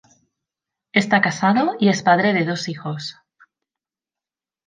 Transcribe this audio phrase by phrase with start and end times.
[0.93, 3.17] Está casado y es padre de dos hijos.